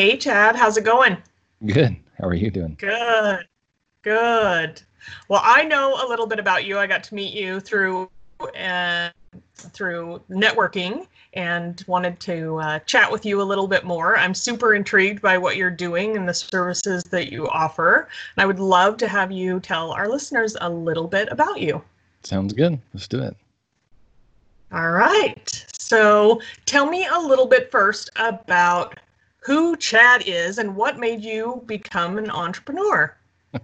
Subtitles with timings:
[0.00, 1.18] Hey, Chad, how's it going?
[1.66, 1.94] Good.
[2.18, 2.74] How are you doing?
[2.78, 3.46] Good.
[4.00, 4.80] Good.
[5.28, 6.78] Well, I know a little bit about you.
[6.78, 8.08] I got to meet you through
[8.58, 9.10] uh,
[9.56, 14.16] through networking and wanted to uh, chat with you a little bit more.
[14.16, 18.08] I'm super intrigued by what you're doing and the services that you offer.
[18.34, 21.82] And I would love to have you tell our listeners a little bit about you.
[22.22, 22.80] Sounds good.
[22.94, 23.36] Let's do it.
[24.72, 25.66] All right.
[25.78, 28.98] So tell me a little bit first about
[29.40, 33.16] who Chad is and what made you become an entrepreneur.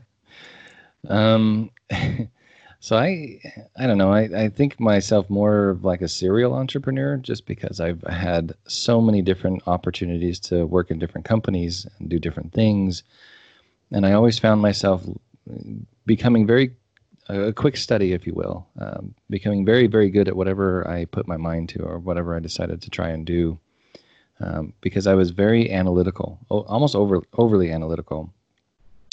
[1.09, 1.71] um,
[2.81, 3.41] so I,
[3.79, 4.13] I don't know.
[4.13, 9.01] I, I think myself more of like a serial entrepreneur, just because I've had so
[9.01, 13.03] many different opportunities to work in different companies and do different things,
[13.93, 15.05] and I always found myself
[16.07, 16.73] becoming very
[17.29, 21.27] a quick study, if you will, um, becoming very, very good at whatever I put
[21.27, 23.59] my mind to or whatever I decided to try and do,
[24.41, 28.33] um, because I was very analytical, almost over overly analytical,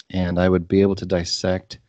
[0.09, 1.79] and I would be able to dissect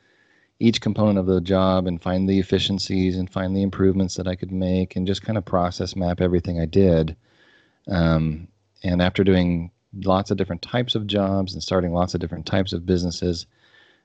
[0.61, 4.37] each component of the job and find the efficiencies and find the improvements that I
[4.37, 7.17] could make and just kind of process map everything I did.
[7.89, 8.49] Um,
[8.83, 9.71] and after doing
[10.05, 13.47] lots of different types of jobs and starting lots of different types of businesses,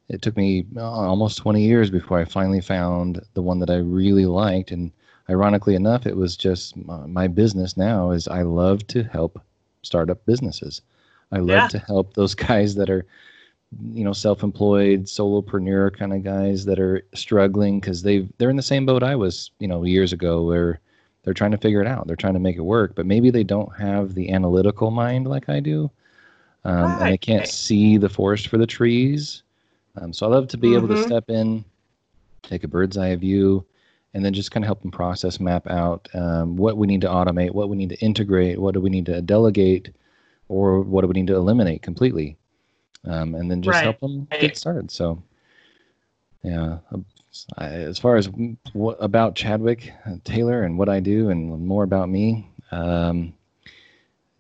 [0.10, 3.78] it took me uh, almost 20 years before I finally found the one that I
[3.78, 4.72] really liked.
[4.72, 4.92] And
[5.30, 9.42] ironically enough, it was just my business now is I love to help
[9.84, 10.82] startup businesses.
[11.32, 11.68] I love yeah.
[11.68, 13.06] to help those guys that are,
[13.94, 18.64] you know, self-employed, solopreneur kind of guys that are struggling because they they're in the
[18.64, 20.80] same boat I was, you know, years ago where
[21.24, 22.08] they're trying to figure it out.
[22.08, 25.50] They're trying to make it work, but maybe they don't have the analytical mind like
[25.50, 25.92] I do,
[26.64, 27.02] um, right.
[27.02, 29.44] and they can't see the forest for the trees.
[29.98, 30.78] Um, so I love to be mm-hmm.
[30.78, 31.04] able to mm-hmm.
[31.04, 31.66] step in,
[32.42, 33.66] take a bird's eye view,
[34.14, 37.08] and then just kind of help them process map out um, what we need to
[37.08, 39.90] automate, what we need to integrate, what do we need to delegate,
[40.48, 42.38] or what do we need to eliminate completely,
[43.06, 43.84] um, and then just right.
[43.84, 44.90] help them get started.
[44.90, 45.22] So,
[46.44, 47.06] yeah, um,
[47.58, 48.30] as far as
[48.74, 53.34] what about Chadwick uh, Taylor and what I do, and more about me, um,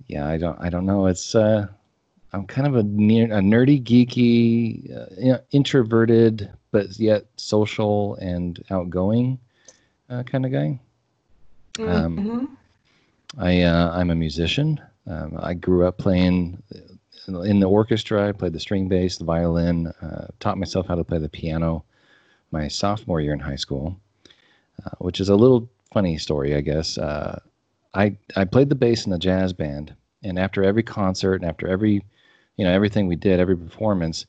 [0.07, 1.05] yeah, I don't, I don't know.
[1.05, 1.67] It's uh,
[2.33, 8.15] I'm kind of a, near, a nerdy, geeky, uh, you know, introverted, but yet social
[8.15, 9.37] and outgoing
[10.09, 10.79] uh, kind of guy.
[11.79, 12.45] Um, mm-hmm.
[13.37, 14.81] I uh, I'm a musician.
[15.07, 16.61] Um, I grew up playing
[17.27, 18.27] in the orchestra.
[18.27, 19.87] I played the string bass, the violin.
[20.01, 21.83] Uh, taught myself how to play the piano
[22.51, 23.95] my sophomore year in high school,
[24.85, 26.97] uh, which is a little funny story, I guess.
[26.97, 27.39] Uh,
[27.93, 29.93] I I played the bass in the jazz band,
[30.23, 32.03] and after every concert and after every
[32.59, 34.25] you know, everything we did, every performance,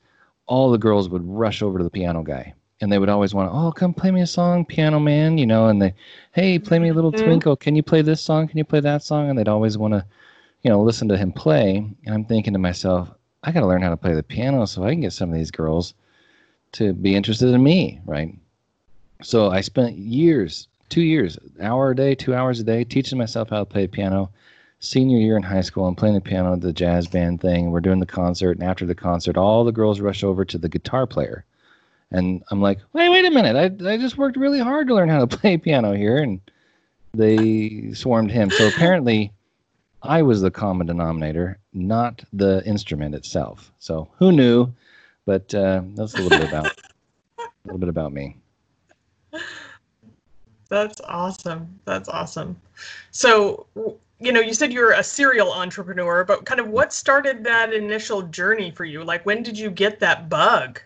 [0.46, 2.54] all the girls would rush over to the piano guy.
[2.80, 5.46] And they would always want, to, oh, come play me a song, piano man, you
[5.46, 5.92] know, and they,
[6.32, 7.24] hey, play me a little mm-hmm.
[7.24, 7.56] twinkle.
[7.56, 8.48] Can you play this song?
[8.48, 9.28] Can you play that song?
[9.28, 10.04] And they'd always want to,
[10.62, 11.76] you know, listen to him play.
[12.06, 13.10] And I'm thinking to myself,
[13.42, 15.36] I got to learn how to play the piano so I can get some of
[15.36, 15.94] these girls
[16.72, 18.34] to be interested in me, right?
[19.22, 23.50] So I spent years, two years, hour a day, two hours a day, teaching myself
[23.50, 24.30] how to play piano
[24.78, 25.86] senior year in high school.
[25.86, 27.70] I'm playing the piano the jazz band thing.
[27.70, 30.68] We're doing the concert, and after the concert, all the girls rush over to the
[30.68, 31.44] guitar player,
[32.12, 33.56] and I'm like, wait, wait a minute!
[33.56, 36.40] I I just worked really hard to learn how to play piano here, and
[37.12, 38.50] they swarmed him.
[38.50, 39.32] So apparently,
[40.02, 43.72] I was the common denominator, not the instrument itself.
[43.78, 44.72] So who knew?
[45.26, 46.66] But uh, that's a little bit about
[47.38, 48.36] a little bit about me.
[50.68, 51.78] That's awesome.
[51.84, 52.60] That's awesome.
[53.10, 53.66] So
[54.20, 58.22] you know, you said you're a serial entrepreneur, but kind of what started that initial
[58.22, 59.02] journey for you?
[59.02, 60.80] Like, when did you get that bug?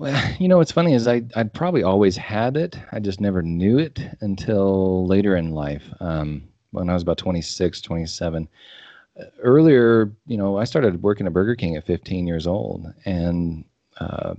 [0.00, 2.76] Well, you know, what's funny is I, I'd probably always had it.
[2.90, 5.84] I just never knew it until later in life.
[6.00, 8.48] Um, when I was about 26, 27.
[9.42, 12.86] Earlier, you know, I started working at Burger King at 15 years old.
[13.04, 13.64] And,
[13.98, 14.34] uh,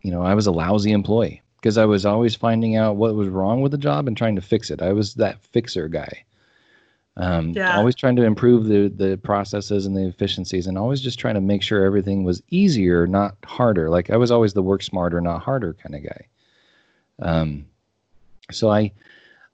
[0.00, 3.28] you know, I was a lousy employee because I was always finding out what was
[3.28, 4.80] wrong with the job and trying to fix it.
[4.80, 6.24] I was that fixer guy.
[7.16, 7.76] Um, yeah.
[7.76, 11.40] Always trying to improve the the processes and the efficiencies, and always just trying to
[11.40, 13.90] make sure everything was easier, not harder.
[13.90, 16.26] Like I was always the work smarter, not harder kind of guy.
[17.20, 17.66] Um,
[18.50, 18.92] so I,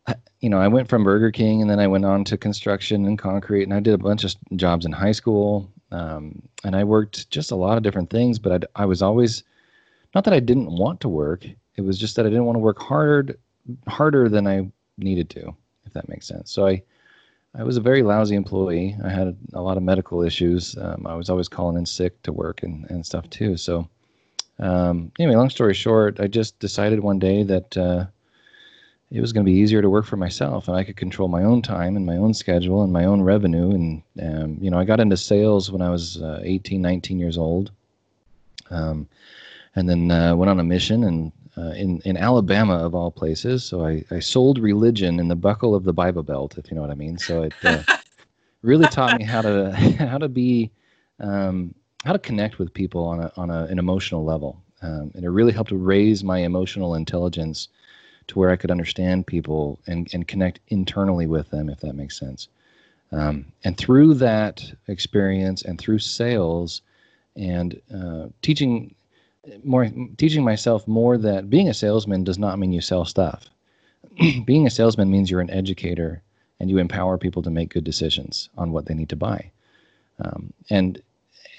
[0.07, 3.07] I, you know, I went from Burger King, and then I went on to construction
[3.07, 6.85] and concrete, and I did a bunch of jobs in high school, um, and I
[6.85, 8.39] worked just a lot of different things.
[8.39, 9.43] But I, I was always,
[10.15, 11.45] not that I didn't want to work,
[11.77, 13.39] it was just that I didn't want to work harder,
[13.89, 15.55] harder than I needed to,
[15.85, 16.53] if that makes sense.
[16.53, 16.83] So I
[17.59, 18.97] I was a very lousy employee.
[19.03, 20.77] I had a lot of medical issues.
[20.77, 23.57] Um, I was always calling in sick to work and, and stuff too.
[23.57, 23.89] So,
[24.59, 28.07] um, anyway, long story short, I just decided one day that, uh,
[29.11, 31.45] it was going to be easier to work for myself and I could control my
[31.45, 33.71] own time and my own schedule and my own revenue.
[33.71, 37.39] And, um, you know, I got into sales when I was uh, 18, 19 years
[37.39, 37.71] old.
[38.69, 39.09] Um,
[39.77, 43.65] and then uh, went on a mission and uh, in, in Alabama, of all places.
[43.65, 46.83] So I, I sold religion in the buckle of the Bible Belt, if you know
[46.83, 47.19] what I mean.
[47.19, 47.83] So it uh,
[48.63, 50.71] really taught me how to, how to be,
[51.21, 51.75] um,
[52.05, 54.63] how to connect with people on, a, on a, an emotional level.
[54.83, 57.69] Um, and it really helped to raise my emotional intelligence
[58.29, 62.19] to where I could understand people and, and connect internally with them, if that makes
[62.19, 62.49] sense.
[63.13, 66.83] Um, and through that experience and through sales
[67.37, 68.95] and uh, teaching
[69.65, 73.49] more, teaching myself more that being a salesman does not mean you sell stuff.
[74.45, 76.23] being a salesman means you're an educator
[76.61, 79.51] and you empower people to make good decisions on what they need to buy.
[80.21, 81.01] Um, and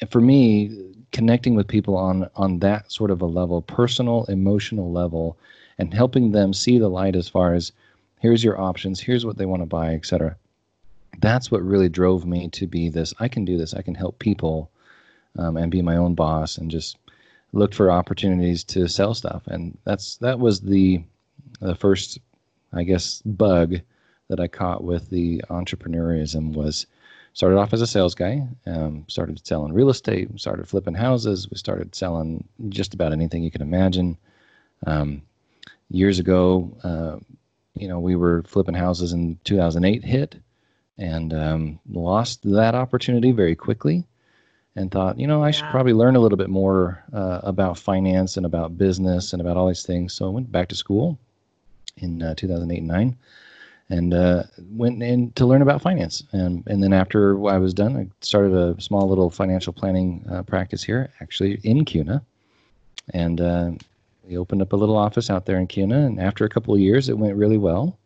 [0.10, 5.38] for me, connecting with people on on that sort of a level, personal, emotional level,
[5.78, 7.72] and helping them see the light as far as
[8.20, 10.36] here's your options, here's what they want to buy, etc.
[11.20, 13.14] That's what really drove me to be this.
[13.20, 13.74] I can do this.
[13.74, 14.70] I can help people
[15.38, 16.98] um, and be my own boss and just
[17.58, 19.44] look for opportunities to sell stuff.
[19.48, 21.04] And that's that was the
[21.60, 22.20] the first,
[22.72, 23.80] I guess, bug
[24.30, 26.86] that I caught with the entrepreneurism was
[27.34, 31.58] started off as a sales guy, um, started selling real estate, started flipping houses, we
[31.58, 34.18] started selling just about anything you can imagine.
[34.86, 35.22] Um,
[35.90, 37.18] years ago, uh,
[37.76, 40.36] you know, we were flipping houses in 2008 hit
[40.98, 44.04] and um, lost that opportunity very quickly
[44.78, 45.52] and thought, you know, I yeah.
[45.52, 49.58] should probably learn a little bit more uh, about finance and about business and about
[49.58, 50.14] all these things.
[50.14, 51.18] So I went back to school
[51.98, 53.18] in uh, 2008 and 9
[53.90, 56.24] and uh, went in to learn about finance.
[56.32, 60.44] And, and then after I was done, I started a small little financial planning uh,
[60.44, 62.22] practice here, actually in Kuna.
[63.14, 63.72] And uh,
[64.28, 66.82] we opened up a little office out there in Kuna, and after a couple of
[66.82, 67.98] years, it went really well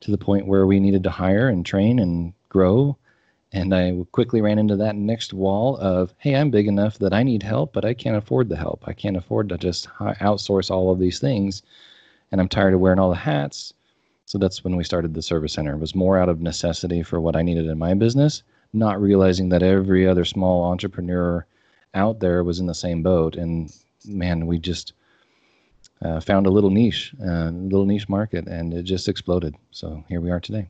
[0.00, 2.96] to the point where we needed to hire and train and grow.
[3.52, 7.22] And I quickly ran into that next wall of, hey, I'm big enough that I
[7.22, 8.82] need help, but I can't afford the help.
[8.86, 11.62] I can't afford to just outsource all of these things.
[12.30, 13.74] And I'm tired of wearing all the hats.
[14.24, 15.74] So that's when we started the service center.
[15.74, 19.50] It was more out of necessity for what I needed in my business, not realizing
[19.50, 21.44] that every other small entrepreneur
[21.92, 23.36] out there was in the same boat.
[23.36, 23.70] And
[24.06, 24.94] man, we just
[26.00, 29.54] uh, found a little niche, uh, little niche market, and it just exploded.
[29.72, 30.68] So here we are today.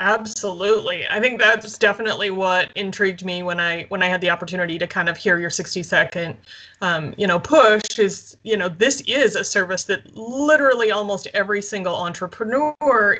[0.00, 1.06] Absolutely.
[1.10, 4.86] I think that's definitely what intrigued me when I when I had the opportunity to
[4.86, 6.38] kind of hear your 60 second
[6.80, 11.60] um, you know push is you know this is a service that literally almost every
[11.60, 13.18] single entrepreneur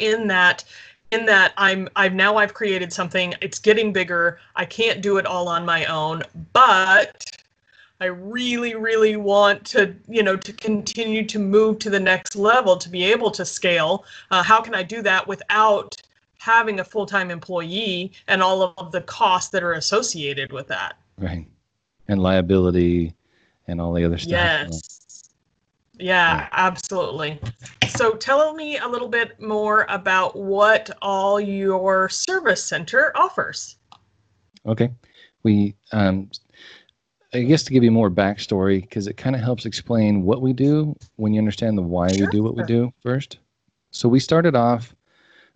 [0.00, 0.64] in that
[1.12, 5.26] in that I'm I've now I've created something it's getting bigger I can't do it
[5.26, 7.24] all on my own but
[8.00, 12.76] I really, really want to, you know, to continue to move to the next level,
[12.76, 14.04] to be able to scale.
[14.30, 15.96] Uh, how can I do that without
[16.48, 20.96] having a full-time employee and all of the costs that are associated with that?
[21.18, 21.46] Right,
[22.08, 23.14] and liability,
[23.66, 24.30] and all the other stuff.
[24.30, 25.30] Yes.
[26.00, 27.40] Yeah, yeah, absolutely.
[27.88, 33.76] So tell me a little bit more about what all your service center offers.
[34.64, 34.90] Okay.
[35.42, 36.30] We um,
[37.34, 40.52] I guess to give you more backstory, because it kind of helps explain what we
[40.52, 42.26] do when you understand the why sure.
[42.26, 43.38] we do what we do first.
[43.90, 44.94] So we started off,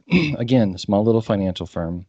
[0.38, 2.06] again, small little financial firm,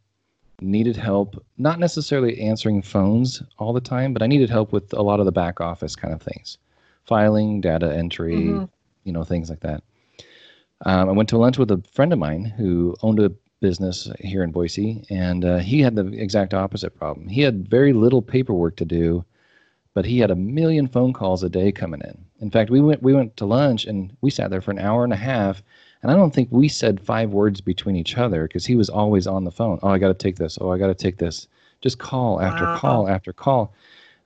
[0.62, 5.02] needed help, not necessarily answering phones all the time, but I needed help with a
[5.02, 6.58] lot of the back office kind of things,
[7.06, 8.66] filing, data entry, mm-hmm.
[9.04, 9.84] you know, things like that.
[10.86, 13.32] Um, I went to lunch with a friend of mine who owned a
[13.62, 17.28] business here in Boise, and uh, he had the exact opposite problem.
[17.28, 19.26] He had very little paperwork to do
[19.94, 22.26] but he had a million phone calls a day coming in.
[22.40, 25.04] In fact, we went we went to lunch and we sat there for an hour
[25.04, 25.62] and a half,
[26.04, 29.26] and I don't think we said five words between each other because he was always
[29.26, 29.80] on the phone.
[29.82, 30.58] Oh, I got to take this.
[30.60, 31.48] Oh, I got to take this.
[31.82, 32.78] Just call after wow.
[32.78, 33.74] call after call.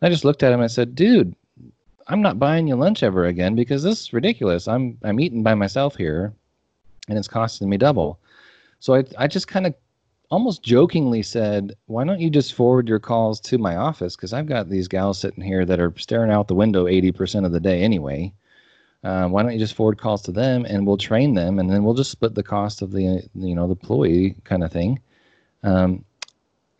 [0.01, 1.35] And I just looked at him and I said, "Dude,
[2.07, 4.67] I'm not buying you lunch ever again because this is ridiculous.
[4.67, 6.33] I'm I'm eating by myself here,
[7.07, 8.19] and it's costing me double."
[8.79, 9.75] So I I just kind of
[10.31, 14.15] almost jokingly said, "Why don't you just forward your calls to my office?
[14.15, 17.45] Because I've got these gals sitting here that are staring out the window eighty percent
[17.45, 18.33] of the day anyway.
[19.03, 21.83] Uh, why don't you just forward calls to them, and we'll train them, and then
[21.83, 24.99] we'll just split the cost of the you know the employee kind of thing."
[25.63, 26.03] Um,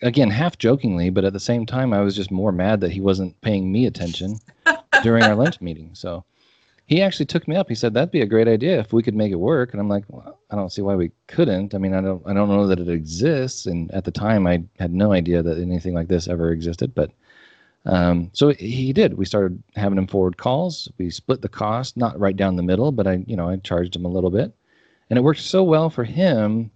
[0.02, 3.02] again, half jokingly, but at the same time, I was just more mad that he
[3.02, 4.38] wasn't paying me attention
[5.04, 5.92] during our lunch meeting.
[5.94, 6.24] So
[6.86, 7.68] he actually took me up.
[7.68, 9.72] He said that'd be a great idea if we could make it work.
[9.72, 11.76] And I'm like, well, I don't see why we couldn't.
[11.76, 13.66] I mean, I don't, I don't know that it exists.
[13.66, 16.96] And at the time, I had no idea that anything like this ever existed.
[16.96, 17.12] But
[17.88, 19.14] Um, so he did.
[19.14, 20.92] We started having him forward calls.
[20.98, 23.96] We split the cost, not right down the middle, but I, you know, I charged
[23.96, 24.54] him a little bit,
[25.10, 26.70] and it worked so well for him.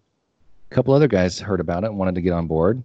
[0.71, 2.81] A couple other guys heard about it and wanted to get on board.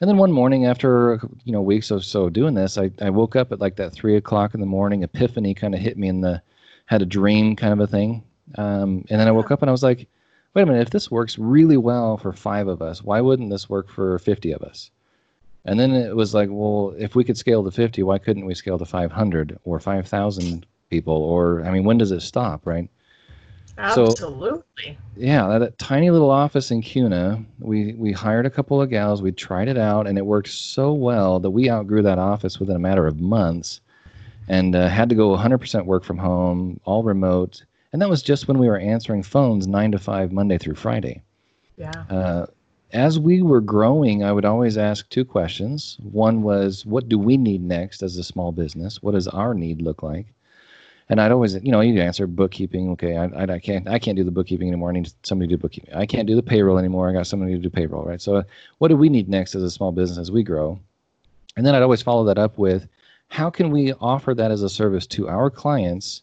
[0.00, 3.36] And then one morning, after you know weeks or so doing this, I, I woke
[3.36, 5.02] up at like that three o'clock in the morning.
[5.02, 6.40] Epiphany kind of hit me in the
[6.86, 8.24] had a dream kind of a thing.
[8.56, 10.08] Um, and then I woke up and I was like,
[10.54, 13.68] wait a minute, if this works really well for five of us, why wouldn't this
[13.68, 14.90] work for 50 of us?
[15.64, 18.54] And then it was like, well, if we could scale to 50, why couldn't we
[18.54, 21.14] scale to 500 or 5,000 people?
[21.14, 22.88] Or, I mean, when does it stop, right?
[23.76, 24.62] Absolutely.
[24.84, 28.90] So, yeah, that, that, tiny little office in Kuna, we, we hired a couple of
[28.90, 32.58] gals, we tried it out, and it worked so well that we outgrew that office
[32.58, 33.80] within a matter of months
[34.48, 37.64] and uh, had to go 100% work from home, all remote.
[37.92, 41.22] And that was just when we were answering phones nine to five, Monday through Friday.
[41.76, 41.92] Yeah.
[42.10, 42.46] Uh,
[42.92, 45.96] as we were growing, I would always ask two questions.
[46.02, 49.02] One was, what do we need next as a small business?
[49.02, 50.26] What does our need look like?
[51.08, 52.90] And I'd always, you know, you'd answer bookkeeping.
[52.90, 54.90] Okay, I, I, I, can't, I can't do the bookkeeping anymore.
[54.90, 55.92] I need somebody to do bookkeeping.
[55.94, 57.08] I can't do the payroll anymore.
[57.08, 58.22] I got somebody to do payroll, right?
[58.22, 58.44] So,
[58.78, 60.78] what do we need next as a small business as we grow?
[61.56, 62.88] And then I'd always follow that up with,
[63.26, 66.22] how can we offer that as a service to our clients,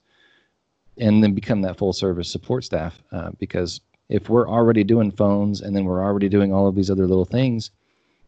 [0.98, 3.02] and then become that full service support staff?
[3.12, 6.90] Uh, because if we're already doing phones and then we're already doing all of these
[6.90, 7.72] other little things,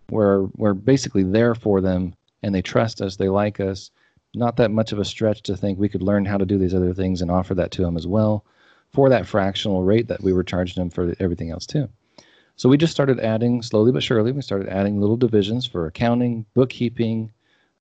[0.09, 3.91] we're we're basically there for them and they trust us, they like us.
[4.33, 6.75] Not that much of a stretch to think we could learn how to do these
[6.75, 8.45] other things and offer that to them as well
[8.91, 11.89] for that fractional rate that we were charging them for everything else too.
[12.55, 14.31] So we just started adding slowly but surely.
[14.31, 17.31] We started adding little divisions for accounting, bookkeeping,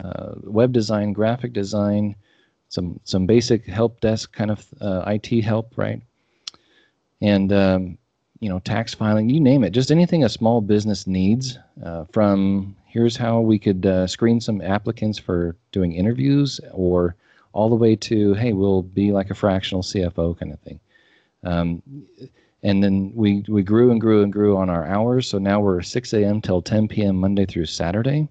[0.03, 2.15] uh, web design, graphic design,
[2.69, 6.01] some some basic help desk kind of uh, IT help, right?
[7.21, 7.99] And um,
[8.41, 12.77] you know tax filing you name it just anything a small business needs uh, from
[12.87, 17.15] here's how we could uh, screen some applicants for doing interviews or
[17.53, 20.81] all the way to hey we'll be like a fractional cfo kind of thing.
[21.45, 21.83] Um,
[22.65, 25.29] and then we, we grew and grew and grew on our hours.
[25.29, 28.29] So now we're 6 a.m till 10 p.m monday through saturday.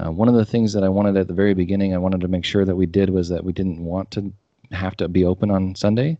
[0.00, 2.28] Uh, one of the things that i wanted at the very beginning i wanted to
[2.28, 4.32] make sure that we did was that we didn't want to
[4.70, 6.16] have to be open on sunday.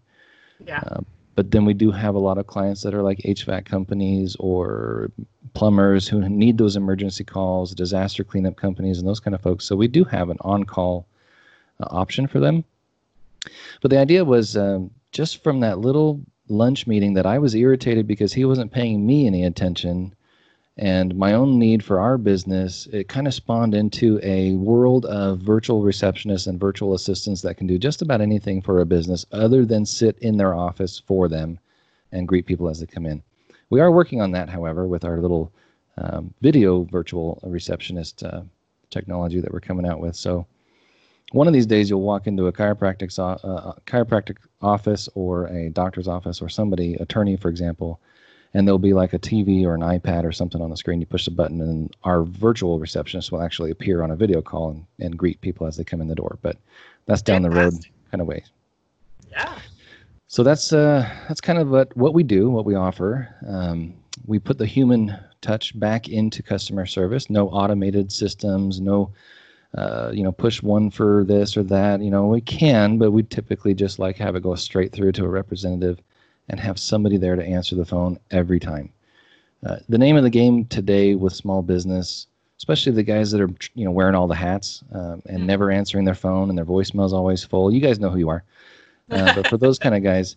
[0.67, 0.83] Yeah.
[0.87, 1.01] Uh,
[1.35, 5.11] but then we do have a lot of clients that are like HVAC companies or
[5.55, 9.65] plumbers who need those emergency calls, disaster cleanup companies, and those kind of folks.
[9.65, 11.07] So we do have an on call
[11.81, 12.65] uh, option for them.
[13.81, 18.07] But the idea was um, just from that little lunch meeting that I was irritated
[18.07, 20.15] because he wasn't paying me any attention
[20.81, 25.39] and my own need for our business, it kind of spawned into a world of
[25.41, 29.67] virtual receptionists and virtual assistants that can do just about anything for a business other
[29.67, 31.59] than sit in their office for them
[32.13, 33.23] and greet people as they come in.
[33.69, 35.53] We are working on that, however, with our little
[35.99, 38.41] um, video virtual receptionist uh,
[38.89, 40.17] technology that we're coming out with.
[40.17, 40.47] So
[41.33, 46.09] one of these days you'll walk into a chiropractic, uh, chiropractic office or a doctor's
[46.09, 48.01] office or somebody, attorney, for example,
[48.55, 51.01] and there'll be like a TV or an iPad or something on the screen.
[51.01, 54.71] You push the button, and our virtual receptionist will actually appear on a video call
[54.71, 56.39] and, and greet people as they come in the door.
[56.43, 56.57] But
[57.07, 57.75] that's down the road
[58.11, 58.45] kind of way.
[59.31, 59.59] Yeah.
[60.27, 63.35] So that's uh, that's kind of what, what we do, what we offer.
[63.47, 63.95] Um,
[64.27, 67.31] we put the human touch back into customer service.
[67.31, 68.81] No automated systems.
[68.81, 69.13] No,
[69.77, 72.01] uh, you know, push one for this or that.
[72.01, 75.25] You know, we can, but we typically just like have it go straight through to
[75.25, 76.01] a representative
[76.51, 78.93] and have somebody there to answer the phone every time.
[79.65, 82.27] Uh, the name of the game today with small business,
[82.59, 85.47] especially the guys that are you know wearing all the hats um, and mm-hmm.
[85.47, 87.73] never answering their phone and their voicemail's always full.
[87.73, 88.45] You guys know who you are.
[89.11, 90.37] Uh, but for those kind of guys,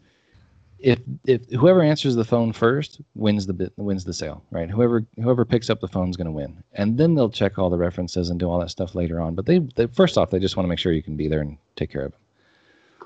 [0.80, 4.70] if if whoever answers the phone first wins the wins the sale, right?
[4.70, 7.70] Whoever whoever picks up the phone is going to win, and then they'll check all
[7.70, 9.36] the references and do all that stuff later on.
[9.36, 11.42] But they, they first off, they just want to make sure you can be there
[11.42, 12.20] and take care of them.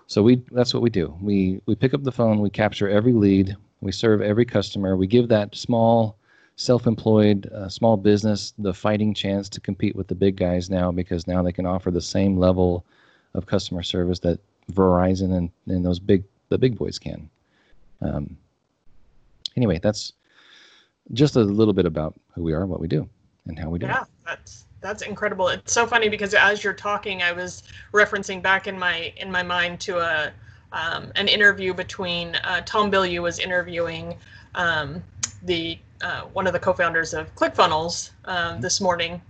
[0.08, 1.16] So we that's what we do.
[1.22, 5.06] We we pick up the phone, we capture every lead, we serve every customer, we
[5.08, 6.18] give that small
[6.56, 11.28] self-employed uh, small business the fighting chance to compete with the big guys now because
[11.28, 12.84] now they can offer the same level
[13.36, 14.40] of customer service that
[14.72, 17.30] Verizon and, and those big the big boys can.
[18.02, 18.38] Um,
[19.56, 20.14] anyway, that's
[21.14, 23.08] just a little bit about who we are, what we do,
[23.46, 24.08] and how we do yeah, it.
[24.26, 25.50] that's that's incredible.
[25.50, 27.64] It's so funny because as you're talking, I was
[27.94, 30.32] referencing back in my in my mind to a
[30.72, 34.16] um, an interview between uh, Tom Bilyeu was interviewing
[34.56, 35.04] um,
[35.44, 39.22] the uh, one of the co-founders of ClickFunnels um, this morning,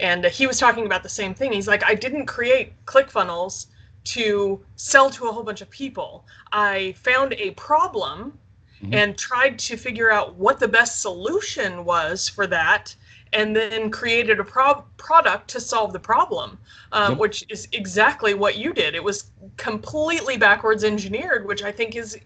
[0.00, 1.52] and he was talking about the same thing.
[1.52, 3.66] He's like, I didn't create ClickFunnels
[4.04, 6.26] to sell to a whole bunch of people.
[6.52, 8.38] I found a problem
[8.82, 8.92] mm-hmm.
[8.92, 12.94] and tried to figure out what the best solution was for that
[13.32, 16.58] and then created a pro- product to solve the problem,
[16.92, 17.18] um, yep.
[17.18, 18.94] which is exactly what you did.
[18.94, 22.18] It was completely backwards engineered, which I think is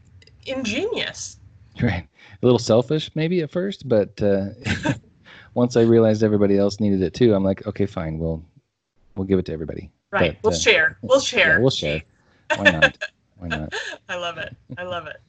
[0.46, 1.36] ingenious.
[1.80, 2.06] Right.
[2.42, 4.48] A little selfish, maybe at first, but uh,
[5.54, 8.44] once I realized everybody else needed it too, I'm like, okay, fine, we'll
[9.14, 9.90] we'll give it to everybody.
[10.10, 10.36] Right.
[10.42, 10.98] But, we'll uh, share.
[11.00, 11.54] We'll share.
[11.54, 12.02] Yeah, we'll share.
[12.56, 12.98] Why not?
[13.38, 13.72] Why not?
[14.08, 14.54] I love it.
[14.76, 15.20] I love it.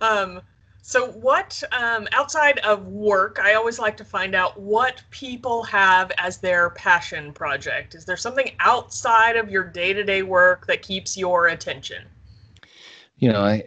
[0.00, 0.42] Um,
[0.82, 6.10] so, what um, outside of work, I always like to find out what people have
[6.18, 7.94] as their passion project.
[7.94, 12.04] Is there something outside of your day to day work that keeps your attention?
[13.16, 13.64] You know, I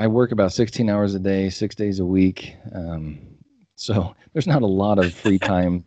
[0.00, 2.54] I work about 16 hours a day, six days a week.
[2.72, 3.18] Um,
[3.76, 5.84] so there's not a lot of free time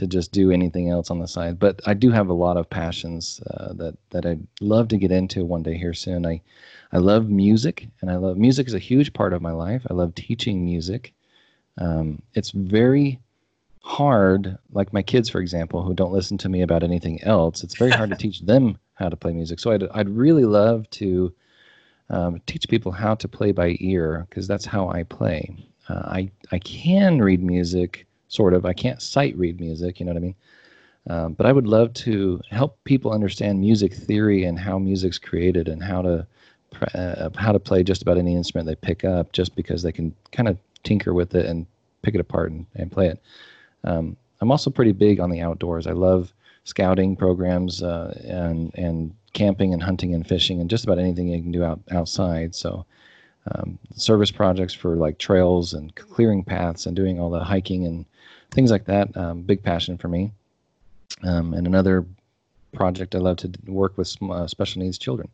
[0.00, 1.58] to just do anything else on the side.
[1.58, 5.12] But I do have a lot of passions uh, that that I'd love to get
[5.12, 6.24] into one day here soon.
[6.24, 6.40] I
[6.90, 9.86] I love music, and I love music is a huge part of my life.
[9.90, 11.12] I love teaching music.
[11.76, 13.20] Um, it's very
[13.82, 17.62] hard, like my kids, for example, who don't listen to me about anything else.
[17.62, 19.60] It's very hard to teach them how to play music.
[19.60, 21.34] So I'd I'd really love to
[22.08, 25.68] um, teach people how to play by ear because that's how I play.
[25.90, 28.64] Uh, I I can read music, sort of.
[28.64, 30.00] I can't sight read music.
[30.00, 30.34] You know what I mean?
[31.08, 35.68] Um, but I would love to help people understand music theory and how music's created
[35.68, 36.26] and how to
[36.94, 40.14] uh, how to play just about any instrument they pick up, just because they can
[40.30, 41.66] kind of tinker with it and
[42.02, 43.20] pick it apart and, and play it.
[43.84, 45.86] Um, I'm also pretty big on the outdoors.
[45.86, 46.32] I love
[46.64, 51.42] scouting programs uh, and and camping and hunting and fishing and just about anything you
[51.42, 52.54] can do out outside.
[52.54, 52.84] So
[53.52, 58.04] um, service projects for like trails and clearing paths and doing all the hiking and
[58.50, 59.16] things like that.
[59.16, 60.32] Um, big passion for me.
[61.22, 62.06] Um, and another
[62.72, 65.28] project I love to work with uh, special needs children.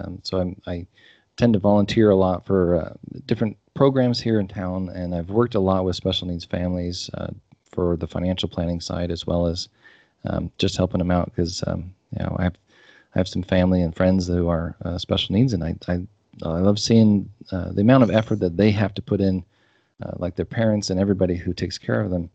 [0.00, 0.86] Um, so I'm, i
[1.36, 2.92] tend to volunteer a lot for uh,
[3.24, 7.28] different programs here in town, and I've worked a lot with special needs families uh,
[7.64, 9.68] for the financial planning side as well as
[10.26, 12.56] um, just helping them out because um, you know I have
[13.14, 16.06] I have some family and friends who are uh, special needs, and I I,
[16.42, 19.42] I love seeing uh, the amount of effort that they have to put in,
[20.02, 22.30] uh, like their parents and everybody who takes care of them.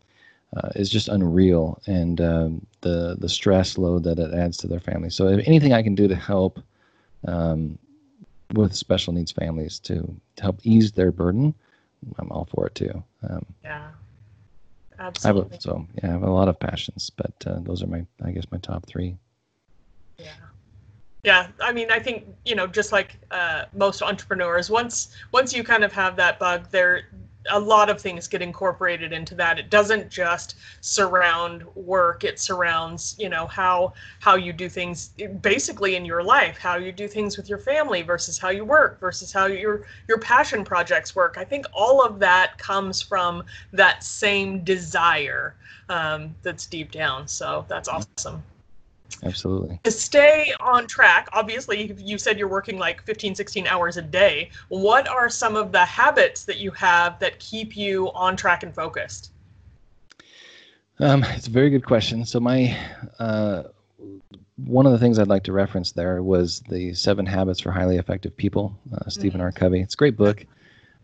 [0.56, 4.80] Uh, is just unreal, and um, the the stress load that it adds to their
[4.80, 5.10] family.
[5.10, 6.62] So, if anything I can do to help
[7.28, 7.78] um,
[8.54, 9.96] with special needs families to,
[10.36, 11.54] to help ease their burden,
[12.20, 13.04] I'm all for it too.
[13.28, 13.88] Um, yeah,
[15.00, 15.58] absolutely.
[15.58, 18.32] A, so yeah, I have a lot of passions, but uh, those are my, I
[18.32, 19.18] guess, my top three.
[20.18, 20.28] Yeah.
[21.24, 25.64] Yeah, I mean, I think you know, just like uh, most entrepreneurs, once once you
[25.64, 27.10] kind of have that bug, there
[27.50, 29.60] a lot of things get incorporated into that.
[29.60, 32.24] It doesn't just surround work.
[32.24, 35.10] It surrounds you know how how you do things
[35.42, 39.00] basically in your life how you do things with your family versus how you work
[39.00, 41.36] versus how your your passion projects work.
[41.38, 45.56] I think all of that comes from that same desire
[45.90, 47.28] um, that's deep down.
[47.28, 48.44] So that's awesome
[49.24, 49.80] Absolutely.
[49.84, 54.50] To stay on track, obviously, you said you're working like 15, 16 hours a day.
[54.70, 58.74] What are some of the habits that you have that keep you on track and
[58.74, 59.32] focused?
[61.00, 62.26] Um, it's a very good question.
[62.26, 62.78] So, my
[63.20, 63.64] uh,
[64.58, 67.98] one of the things I'd like to reference there was the Seven Habits for Highly
[67.98, 69.46] Effective People, uh, Stephen mm-hmm.
[69.48, 69.52] R.
[69.52, 69.82] Covey.
[69.82, 70.46] It's a great book.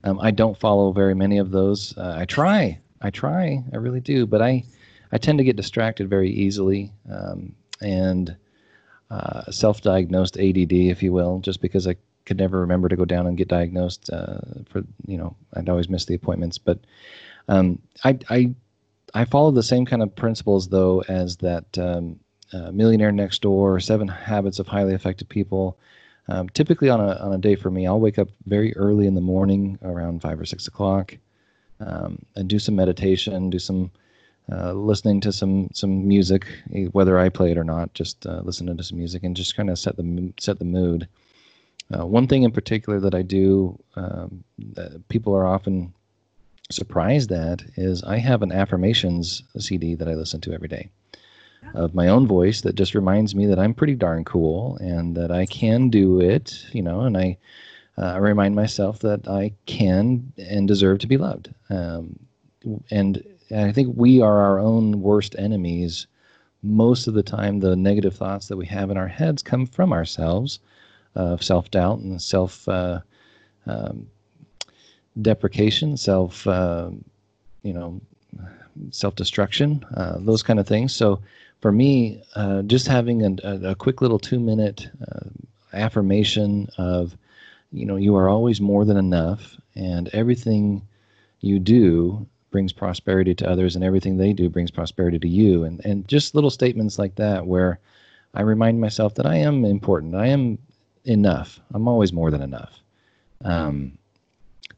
[0.03, 1.95] Um, I don't follow very many of those.
[1.97, 4.63] Uh, I try, I try, I really do, but I,
[5.11, 6.91] I tend to get distracted very easily.
[7.11, 8.35] Um, and
[9.09, 13.27] uh, self-diagnosed ADD, if you will, just because I could never remember to go down
[13.27, 14.09] and get diagnosed.
[14.09, 14.39] Uh,
[14.69, 16.57] for you know, I'd always miss the appointments.
[16.57, 16.79] But
[17.47, 18.55] um, I, I
[19.13, 22.19] I follow the same kind of principles though as that um,
[22.53, 25.77] uh, Millionaire Next Door, Seven Habits of Highly Effective People.
[26.27, 29.15] Um, typically on a on a day for me, I'll wake up very early in
[29.15, 31.17] the morning, around five or six o'clock,
[31.79, 33.91] um, and do some meditation, do some
[34.51, 36.45] uh, listening to some some music,
[36.91, 39.69] whether I play it or not, just uh, listening to some music and just kind
[39.69, 41.07] of set the set the mood.
[41.93, 45.93] Uh, one thing in particular that I do um, that people are often
[46.69, 50.89] surprised at is I have an affirmations CD that I listen to every day
[51.73, 55.31] of my own voice that just reminds me that I'm pretty darn cool and that
[55.31, 57.37] I can do it, you know, and I
[57.97, 61.53] uh, remind myself that I can and deserve to be loved.
[61.69, 62.19] Um,
[62.89, 66.07] and and I think we are our own worst enemies.
[66.63, 69.91] Most of the time, the negative thoughts that we have in our heads come from
[69.91, 70.59] ourselves,
[71.15, 73.01] of uh, self doubt and self uh,
[73.65, 74.07] um,
[75.21, 76.89] deprecation, self, uh,
[77.63, 77.99] you know,
[78.91, 80.95] self destruction, uh, those kind of things.
[80.95, 81.19] So,
[81.59, 85.29] for me, uh, just having a, a, quick little two minute uh,
[85.73, 87.15] affirmation of,
[87.71, 90.81] you know, you are always more than enough, and everything
[91.41, 95.63] you do brings prosperity to others, and everything they do brings prosperity to you.
[95.63, 97.79] And and just little statements like that where
[98.33, 100.15] I remind myself that I am important.
[100.15, 100.57] I am
[101.05, 101.59] enough.
[101.73, 102.79] I'm always more than enough.
[103.43, 103.97] Um,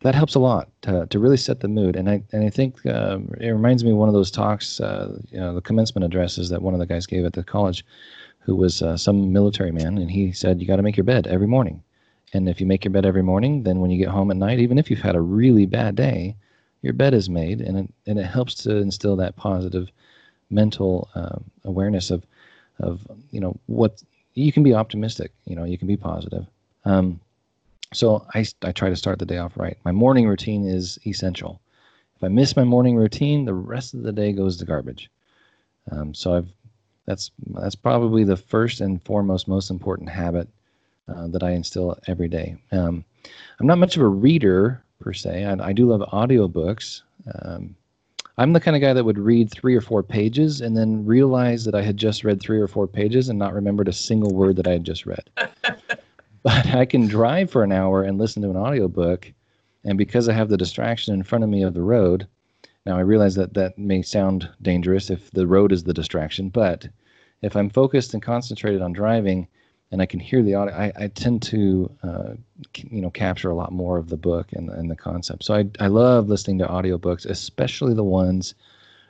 [0.01, 1.95] that helps a lot to, to really set the mood.
[1.95, 5.17] And I and I think uh, it reminds me of one of those talks, uh,
[5.31, 7.85] you know, the commencement addresses that one of the guys gave at the college,
[8.39, 11.27] who was uh, some military man, and he said you got to make your bed
[11.27, 11.81] every morning.
[12.33, 14.59] And if you make your bed every morning, then when you get home at night,
[14.59, 16.35] even if you've had a really bad day,
[16.83, 19.89] your bed is made, and it, and it helps to instill that positive
[20.51, 22.23] mental uh, awareness of
[22.79, 24.03] of you know what
[24.35, 25.31] you can be optimistic.
[25.45, 26.45] You know, you can be positive.
[26.85, 27.19] Um,
[27.93, 29.77] so I, I try to start the day off right.
[29.85, 31.61] My morning routine is essential.
[32.15, 35.09] If I miss my morning routine, the rest of the day goes to garbage.
[35.91, 36.49] Um, so I've
[37.05, 40.47] that's that's probably the first and foremost most important habit
[41.07, 42.55] uh, that I instill every day.
[42.71, 43.03] Um,
[43.59, 45.45] I'm not much of a reader per se.
[45.45, 47.01] I, I do love audiobooks.
[47.41, 47.75] Um,
[48.37, 51.65] I'm the kind of guy that would read three or four pages and then realize
[51.65, 54.55] that I had just read three or four pages and not remembered a single word
[54.55, 55.29] that I had just read.
[56.43, 59.31] but I can drive for an hour and listen to an audiobook.
[59.85, 62.27] And because I have the distraction in front of me of the road,
[62.85, 66.87] now I realize that that may sound dangerous if the road is the distraction, but
[67.41, 69.47] if I'm focused and concentrated on driving
[69.93, 72.33] and I can hear the audio, I, I tend to, uh,
[72.75, 75.43] you know, capture a lot more of the book and, and the concept.
[75.43, 78.55] So I, I love listening to audiobooks, especially the ones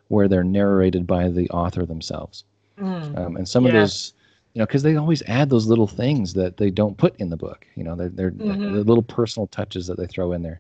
[0.09, 2.43] where they're narrated by the author themselves.
[2.77, 3.17] Mm.
[3.17, 4.13] Um, and some of those
[4.53, 7.37] you know, because they always add those little things that they don't put in the
[7.37, 7.65] book.
[7.75, 8.73] You know, they're, they're, mm-hmm.
[8.73, 10.59] the little personal touches that they throw in there.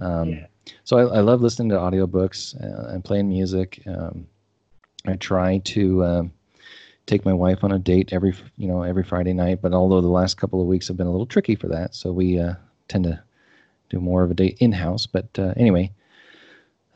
[0.00, 0.46] Um, yeah.
[0.82, 3.80] So I, I, love listening to audiobooks uh, and playing music.
[3.86, 4.26] Um,
[5.06, 6.32] I try to um,
[7.06, 10.08] take my wife on a date every you know every Friday night, but although the
[10.08, 12.54] last couple of weeks have been a little tricky for that, so we uh,
[12.88, 13.22] tend to
[13.90, 15.06] do more of a date in house.
[15.06, 15.92] But uh, anyway,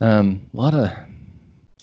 [0.00, 0.90] um, a lot of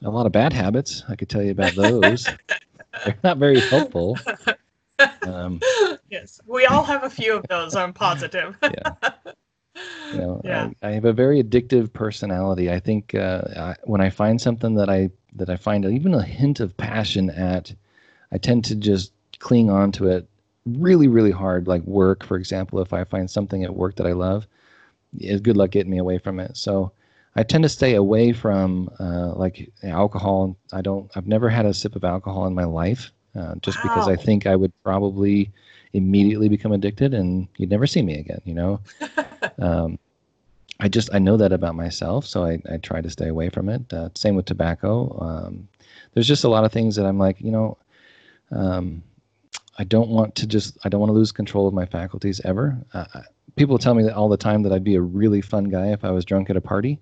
[0.03, 1.03] a lot of bad habits.
[1.07, 2.27] I could tell you about those.
[3.05, 4.17] They're not very helpful.
[5.23, 5.59] Um,
[6.09, 7.75] yes, we all have a few of those.
[7.75, 8.57] I'm positive.
[8.63, 9.11] yeah.
[10.11, 10.69] You know, yeah.
[10.81, 12.71] I, I, have a very addictive personality.
[12.71, 16.21] I think uh, I, when I find something that I that I find even a
[16.21, 17.73] hint of passion at,
[18.33, 20.27] I tend to just cling on to it
[20.65, 21.67] really, really hard.
[21.67, 24.47] Like work, for example, if I find something at work that I love,
[25.17, 26.57] it's good luck getting me away from it.
[26.57, 26.91] So
[27.35, 30.55] I tend to stay away from uh, like alcohol.
[30.71, 31.11] I don't.
[31.15, 33.83] I've never had a sip of alcohol in my life, uh, just wow.
[33.83, 35.51] because I think I would probably
[35.93, 38.41] immediately become addicted, and you'd never see me again.
[38.45, 38.79] You know.
[39.59, 39.99] um,
[40.79, 43.69] I just I know that about myself, so I, I try to stay away from
[43.69, 43.91] it.
[43.93, 45.17] Uh, same with tobacco.
[45.19, 45.67] Um,
[46.13, 47.77] there's just a lot of things that I'm like, you know,
[48.55, 49.03] um,
[49.77, 52.77] I don't want to just I don't want to lose control of my faculties ever.
[52.93, 53.05] Uh,
[53.55, 56.03] people tell me that all the time that I'd be a really fun guy if
[56.03, 56.99] I was drunk at a party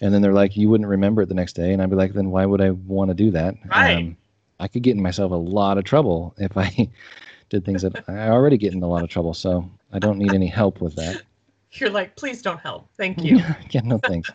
[0.00, 2.12] and then they're like, you wouldn't remember it the next day, and I'd be like,
[2.12, 3.54] then why would I want to do that?
[3.66, 3.96] Right.
[3.96, 4.16] Um,
[4.60, 6.88] I could get in myself a lot of trouble if I
[7.48, 9.34] did things that I already get in a lot of trouble.
[9.34, 11.22] So I don't need any help with that.
[11.72, 12.88] You're like, please don't help.
[12.96, 13.40] Thank you.
[13.70, 14.30] yeah, no thanks.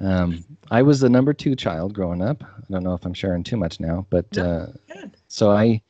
[0.00, 2.42] Um, I was the number two child growing up.
[2.42, 5.80] I don't know if I'm sharing too much now, but no, uh, so I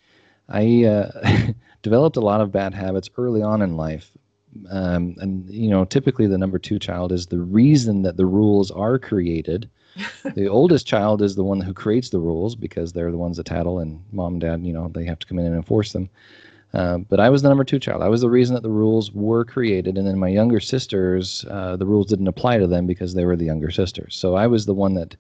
[0.48, 4.10] I uh, developed a lot of bad habits early on in life.
[4.70, 8.70] Um, and you know typically the number two child is the reason that the rules
[8.70, 9.68] are created.
[10.34, 13.46] The oldest child is the one who creates the rules because they're the ones that
[13.46, 16.10] tattle and mom and dad you know they have to come in and enforce them
[16.74, 19.12] uh, but i was the number two child i was the reason that the rules
[19.12, 23.14] were created and then my younger sisters uh, the rules didn't apply to them because
[23.14, 25.16] they were the younger sisters so i was the one that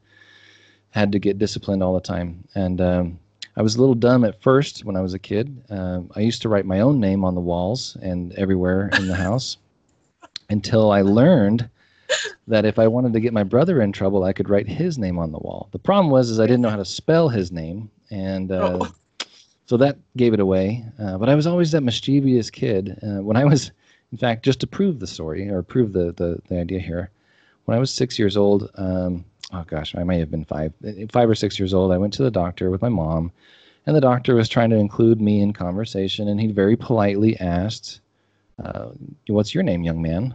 [0.90, 3.18] had to get disciplined all the time and um,
[3.56, 5.62] I was a little dumb at first when I was a kid.
[5.70, 9.14] Um, I used to write my own name on the walls and everywhere in the
[9.14, 9.58] house
[10.50, 11.68] until I learned
[12.48, 15.18] that if I wanted to get my brother in trouble, I could write his name
[15.18, 15.68] on the wall.
[15.72, 18.94] The problem was is I didn't know how to spell his name, and uh, oh.
[19.66, 20.84] So that gave it away.
[21.00, 22.98] Uh, but I was always that mischievous kid.
[23.02, 23.70] Uh, when I was,
[24.12, 27.10] in fact, just to prove the story or prove the the, the idea here,
[27.64, 28.70] when I was six years old.
[28.76, 30.72] Um, oh gosh, I may have been five,
[31.10, 31.92] five or six years old.
[31.92, 33.32] I went to the doctor with my mom,
[33.86, 38.00] and the doctor was trying to include me in conversation, and he very politely asked,
[38.62, 38.90] uh,
[39.28, 40.34] "What's your name, young man?"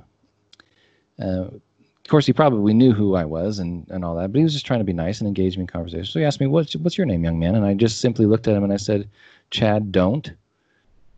[2.10, 4.54] Of course, he probably knew who I was and, and all that, but he was
[4.54, 6.06] just trying to be nice and engage me in conversation.
[6.06, 8.48] So he asked me, "What's what's your name, young man?" And I just simply looked
[8.48, 9.08] at him and I said,
[9.52, 10.34] "Chad, don't,"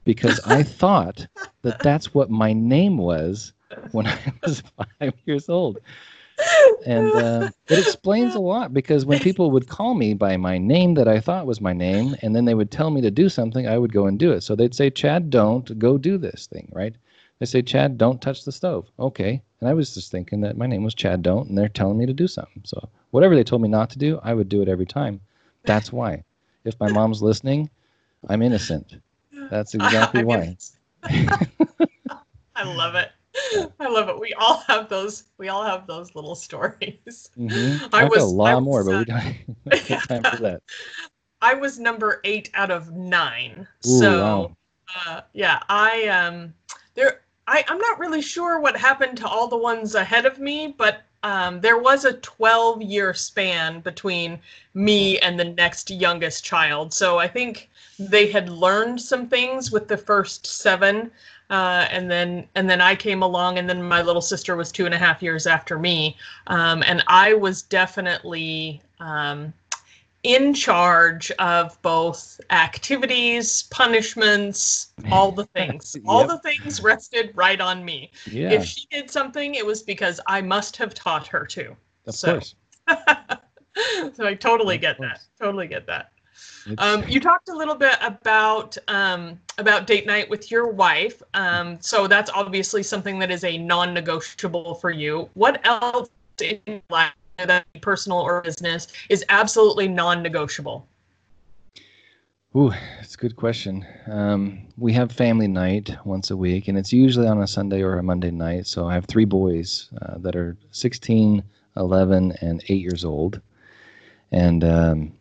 [0.04, 1.26] because I thought
[1.62, 3.54] that that's what my name was
[3.94, 4.64] when I was
[5.00, 5.80] five years old
[6.86, 10.96] and uh, it explains a lot because when people would call me by my name
[10.96, 13.68] that I thought was my name, and then they would tell me to do something,
[13.68, 14.42] I would go and do it.
[14.42, 16.96] So they'd say, "Chad, don't go do this thing," right?
[17.42, 18.88] They say, Chad, don't touch the stove.
[19.00, 19.42] Okay.
[19.60, 22.06] And I was just thinking that my name was Chad Don't, and they're telling me
[22.06, 22.62] to do something.
[22.64, 25.20] So whatever they told me not to do, I would do it every time.
[25.64, 26.24] That's why.
[26.66, 27.68] If my mom's listening,
[28.30, 28.96] I'm innocent.
[29.50, 30.56] That's exactly why.
[31.04, 33.10] I love it.
[33.80, 34.20] I love it.
[34.20, 35.24] We all have those.
[35.40, 37.32] We all have those little stories.
[37.40, 37.88] Mm-hmm.
[37.92, 39.20] I was a lot was, more, but we don't
[39.88, 40.62] have time for that.
[41.42, 43.68] I was number eight out of nine.
[43.88, 44.56] Ooh, so, wow.
[44.96, 46.54] uh, yeah, I um,
[46.94, 47.22] there.
[47.52, 51.04] I I'm not really sure what happened to all the ones ahead of me, but
[51.24, 54.40] um, there was a 12 year span between
[54.74, 56.94] me and the next youngest child.
[56.94, 61.12] So I think they had learned some things with the first seven.
[61.50, 64.86] Uh, and then and then I came along, and then my little sister was two
[64.86, 66.16] and a half years after me,
[66.48, 69.52] um, and I was definitely um,
[70.24, 75.96] in charge of both activities, punishments, all the things.
[75.96, 76.04] yep.
[76.08, 78.12] All the things rested right on me.
[78.30, 78.52] Yeah.
[78.52, 81.76] If she did something, it was because I must have taught her to.
[82.06, 82.34] Of so.
[82.34, 82.56] course.
[84.14, 85.10] so I totally of get course.
[85.10, 85.44] that.
[85.44, 86.12] Totally get that.
[86.78, 91.22] Um, you talked a little bit about um, about date night with your wife.
[91.34, 95.30] Um, so that's obviously something that is a non-negotiable for you.
[95.34, 97.14] What else in life,
[97.46, 100.88] that personal or business, is absolutely non-negotiable?
[102.56, 103.86] Ooh, it's a good question.
[104.08, 107.98] Um, we have family night once a week, and it's usually on a Sunday or
[107.98, 108.68] a Monday night.
[108.68, 111.42] So I have three boys uh, that are 16,
[111.78, 113.40] 11, and 8 years old.
[114.34, 115.14] And um,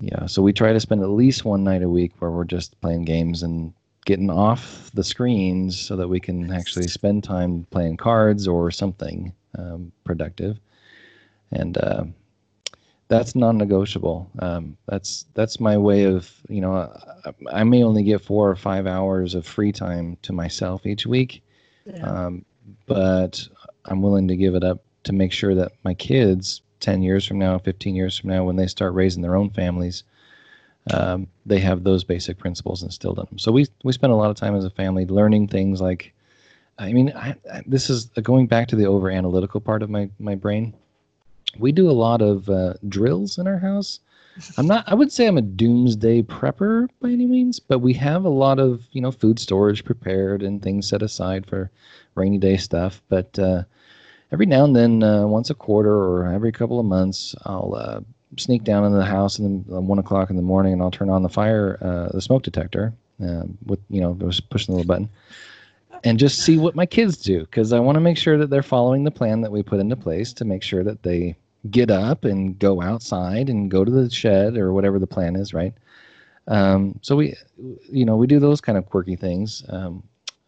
[0.00, 2.80] yeah, so we try to spend at least one night a week where we're just
[2.80, 3.72] playing games and
[4.04, 9.32] getting off the screens so that we can actually spend time playing cards or something
[9.58, 10.60] um, productive.
[11.52, 12.04] And uh,
[13.08, 14.30] that's non-negotiable.
[14.38, 18.56] Um, that's that's my way of you know I, I, may only get four or
[18.56, 21.42] five hours of free time to myself each week,
[21.84, 22.02] yeah.
[22.02, 22.44] um,
[22.86, 23.46] but
[23.84, 27.38] I'm willing to give it up to make sure that my kids 10 years from
[27.38, 30.04] now, 15 years from now, when they start raising their own families,
[30.92, 33.38] um, they have those basic principles instilled in them.
[33.38, 36.12] So we, we spend a lot of time as a family learning things like,
[36.78, 40.10] I mean, I, I, this is going back to the over analytical part of my,
[40.18, 40.74] my brain.
[41.58, 44.00] We do a lot of uh, drills in our house.
[44.58, 48.24] I'm not, I would say I'm a doomsday prepper by any means, but we have
[48.24, 51.70] a lot of, you know, food storage prepared and things set aside for
[52.14, 53.00] rainy day stuff.
[53.08, 53.62] But, uh,
[54.32, 58.00] every now and then, uh, once a quarter or every couple of months, I'll uh,
[58.36, 61.22] sneak down into the house and one o'clock in the morning, and I'll turn on
[61.22, 62.92] the fire, uh, the smoke detector,
[63.24, 65.08] uh, with you know, just pushing the little button,
[66.04, 68.62] and just see what my kids do because I want to make sure that they're
[68.62, 71.36] following the plan that we put into place to make sure that they
[71.70, 75.54] get up and go outside and go to the shed or whatever the plan is,
[75.54, 75.74] right?
[76.48, 77.34] Um, so we,
[77.90, 79.64] you know, we do those kind of quirky things.
[79.68, 80.02] Um,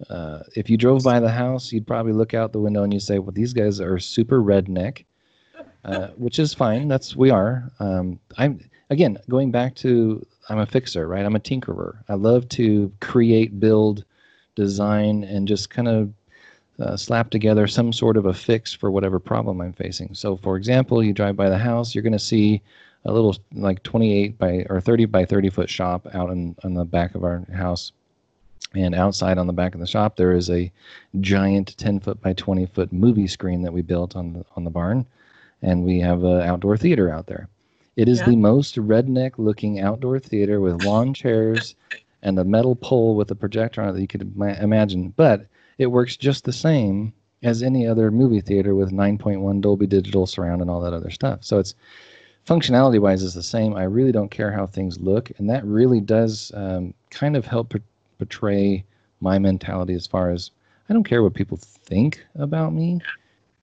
[0.09, 3.01] uh, if you drove by the house, you'd probably look out the window and you
[3.01, 5.05] say, "Well, these guys are super redneck,"
[5.85, 6.87] uh, which is fine.
[6.87, 7.71] That's we are.
[7.81, 11.25] Um, I'm again going back to I'm a fixer, right?
[11.25, 11.99] I'm a tinkerer.
[12.09, 14.05] I love to create, build,
[14.55, 16.13] design, and just kind of
[16.81, 20.15] uh, slap together some sort of a fix for whatever problem I'm facing.
[20.15, 22.63] So, for example, you drive by the house, you're going to see
[23.05, 26.85] a little like 28 by or 30 by 30 foot shop out in on the
[26.85, 27.93] back of our house
[28.75, 30.71] and outside on the back of the shop, there is a
[31.21, 34.71] giant 10 foot by 20 foot movie screen that we built on the, on the
[34.71, 35.07] barn.
[35.63, 37.49] And we have an outdoor theater out there.
[37.97, 38.27] It is yeah.
[38.27, 41.75] the most redneck looking outdoor theater with lawn chairs
[42.23, 44.23] and a metal pole with a projector on it that you could
[44.61, 45.15] imagine.
[45.17, 45.47] But
[45.79, 47.13] it works just the same
[47.43, 51.45] as any other movie theater with 9.1 Dolby Digital surround and all that other stuff.
[51.45, 51.75] So it's
[52.47, 53.77] functionality wise is the same.
[53.77, 57.75] I really don't care how things look, and that really does um, kind of help
[58.19, 58.85] portray
[59.21, 60.51] my mentality as far as
[60.89, 63.01] I don't care what people think about me,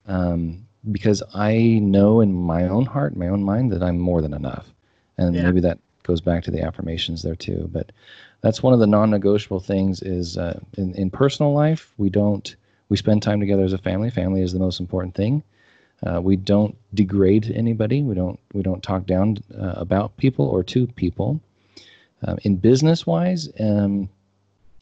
[0.07, 4.33] um, because I know in my own heart, my own mind, that I'm more than
[4.33, 4.67] enough,
[5.17, 5.43] and yeah.
[5.43, 7.67] maybe that goes back to the affirmations there too.
[7.73, 7.91] But
[8.45, 12.55] that's one of the non-negotiable things is uh, in in personal life we don't
[12.89, 14.11] we spend time together as a family.
[14.11, 15.41] Family is the most important thing.
[16.05, 18.03] Uh, we don't degrade anybody.
[18.03, 21.41] We don't we don't talk down uh, about people or to people.
[22.27, 24.07] Um, in business wise, um,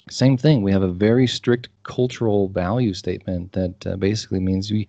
[0.10, 0.62] same thing.
[0.62, 4.86] We have a very strict cultural value statement that uh, basically means you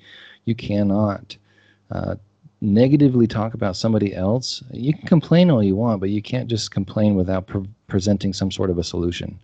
[0.46, 1.36] you cannot
[1.92, 2.16] uh,
[2.64, 4.62] negatively talk about somebody else.
[4.72, 8.50] You can complain all you want, but you can't just complain without pre- presenting some
[8.50, 9.38] sort of a solution.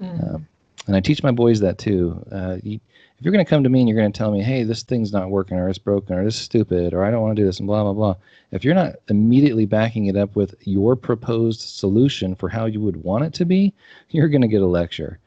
[0.00, 0.34] Mm.
[0.34, 0.38] Uh,
[0.86, 2.24] and I teach my boys that too.
[2.32, 2.80] Uh, you,
[3.18, 4.82] if you're going to come to me and you're going to tell me, hey, this
[4.82, 7.42] thing's not working, or it's broken, or this is stupid, or I don't want to
[7.42, 8.16] do this, and blah, blah, blah,
[8.50, 13.02] if you're not immediately backing it up with your proposed solution for how you would
[13.02, 13.72] want it to be,
[14.10, 15.18] you're going to get a lecture.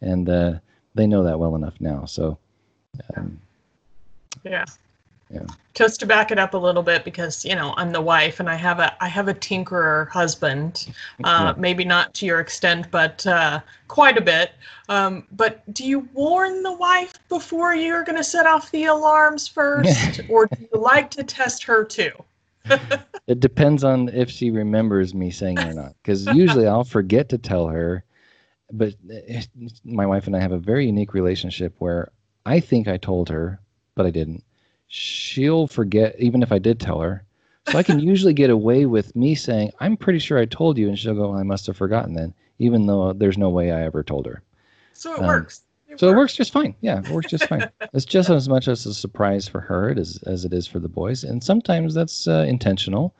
[0.00, 0.54] And uh,
[0.94, 2.04] they know that well enough now.
[2.04, 2.38] So,
[3.16, 3.40] um,
[4.44, 4.64] yeah.
[5.32, 5.40] Yeah.
[5.74, 8.50] Just to back it up a little bit, because you know I'm the wife and
[8.50, 10.86] I have a I have a tinkerer husband.
[11.24, 11.54] Uh, Yeah.
[11.56, 14.52] Maybe not to your extent, but uh, quite a bit.
[14.90, 19.48] Um, but do you warn the wife before you're going to set off the alarms
[19.48, 22.12] first, or do you like to test her too?
[23.26, 25.94] it depends on if she remembers me saying it or not.
[26.02, 28.04] Because usually I'll forget to tell her.
[28.70, 29.42] But eh,
[29.84, 32.10] my wife and I have a very unique relationship where
[32.46, 33.60] I think I told her,
[33.94, 34.44] but I didn't.
[34.94, 37.24] She'll forget, even if I did tell her.
[37.70, 40.86] So I can usually get away with me saying, I'm pretty sure I told you.
[40.88, 44.02] And she'll go, I must have forgotten then, even though there's no way I ever
[44.02, 44.42] told her.
[44.92, 45.62] So it Um, works.
[45.96, 46.74] So it works just fine.
[46.82, 47.70] Yeah, it works just fine.
[47.94, 50.88] It's just as much as a surprise for her as, as it is for the
[50.88, 51.24] boys.
[51.24, 53.14] And sometimes that's uh, intentional.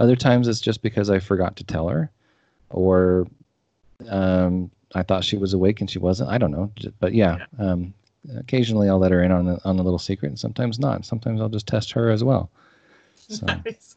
[0.00, 2.10] Other times it's just because I forgot to tell her
[2.70, 3.28] or
[4.08, 6.30] um, I thought she was awake and she wasn't.
[6.30, 6.72] I don't know.
[6.98, 7.94] But yeah, um,
[8.36, 11.04] occasionally I'll let her in on the, on the little secret and sometimes not.
[11.04, 12.50] Sometimes I'll just test her as well.
[13.28, 13.96] So Nice.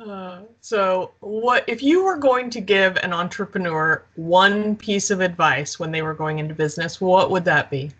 [0.00, 5.78] Uh, so, what if you were going to give an entrepreneur one piece of advice
[5.78, 7.00] when they were going into business?
[7.00, 7.92] What would that be?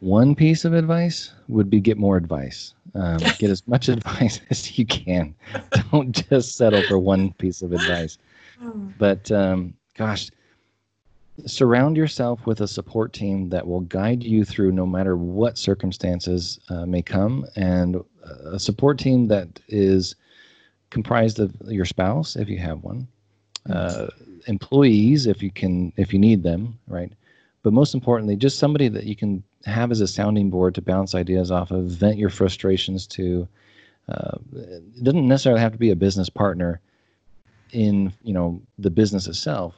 [0.00, 2.74] one piece of advice would be get more advice.
[2.94, 5.34] Um, get as much advice as you can.
[5.90, 8.18] Don't just settle for one piece of advice.
[8.98, 10.30] but um, gosh
[11.46, 16.58] surround yourself with a support team that will guide you through no matter what circumstances
[16.68, 18.02] uh, may come and
[18.44, 20.14] a support team that is
[20.90, 23.06] comprised of your spouse if you have one
[23.68, 24.08] uh,
[24.46, 27.12] employees if you can if you need them right?
[27.62, 31.14] But most importantly just somebody that you can have as a sounding board to bounce
[31.14, 33.46] ideas off of vent your frustrations to
[34.08, 36.80] uh, it doesn't necessarily have to be a business partner
[37.72, 39.74] in you know the business itself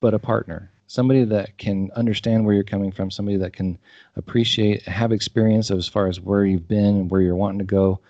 [0.00, 3.78] but a partner somebody that can understand where you're coming from somebody that can
[4.16, 8.00] appreciate have experience as far as where you've been and where you're wanting to go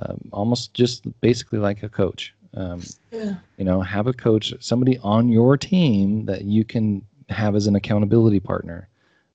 [0.00, 2.32] um, almost just basically like a coach.
[2.54, 2.80] Um,
[3.10, 3.34] Yeah.
[3.56, 7.74] you know have a coach somebody on your team that you can have as an
[7.74, 8.88] accountability partner.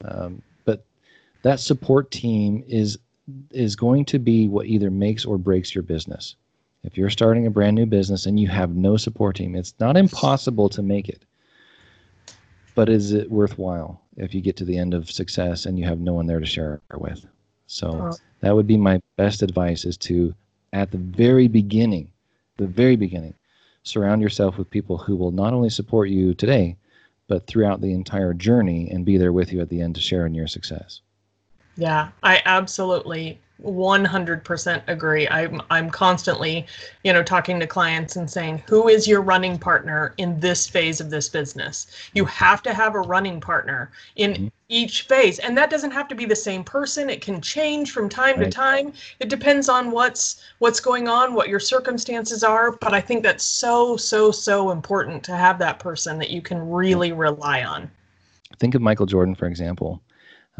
[0.06, 0.86] Um, but
[1.42, 2.98] that support team is
[3.52, 6.36] is going to be what either makes or breaks your business.
[6.84, 9.98] If you're starting a brand new business and you have no support team it's not
[9.98, 11.26] impossible to make it
[12.78, 16.00] but is it worthwhile if you get to the end of success and you have
[16.00, 17.26] no one there to share it with
[17.66, 18.16] so Oh.
[18.42, 20.34] that would be my best advice is to
[20.74, 22.12] at the very beginning
[22.58, 23.34] the very beginning
[23.84, 26.76] surround yourself with people who will not only support you today
[27.28, 30.26] but throughout the entire journey and be there with you at the end to share
[30.28, 31.02] in your success
[31.78, 35.28] Yeah, I absolutely 100% agree.
[35.30, 36.66] I'm I'm constantly,
[37.04, 41.02] you know, talking to clients and saying, "Who is your running partner in this phase
[41.02, 44.52] of this business?" You have to have a running partner in Mhm.
[44.70, 47.10] each phase, and that doesn't have to be the same person.
[47.10, 48.94] It can change from time to time.
[49.20, 53.44] It depends on what's what's going on, what your circumstances are, but I think that's
[53.46, 57.90] so so so important to have that person that you can really rely on.
[58.60, 60.02] think of michael jordan for example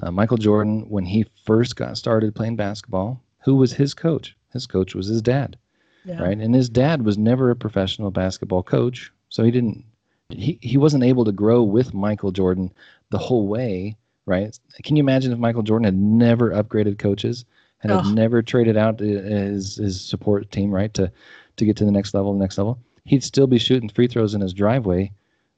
[0.04, 4.36] uh, michael jordan when he first got started playing basketball who was his coach?
[4.52, 5.56] His coach was his dad
[6.04, 6.22] Yeah.
[6.22, 6.38] right?
[6.38, 9.84] And his dad was never a professional basketball coach so he didn't
[10.30, 12.72] he, he wasn't able to grow with michael jordan
[13.10, 14.60] the whole way right?
[14.84, 17.46] Can you imagine if michael jordan had never upgraded coaches
[17.84, 21.10] and had never traded out his his support team right to
[21.56, 22.78] to get to the next level the next level?
[23.06, 25.12] He'd still be shooting free throws in his driveway